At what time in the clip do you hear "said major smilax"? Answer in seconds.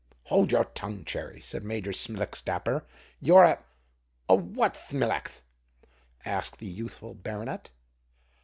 1.39-2.41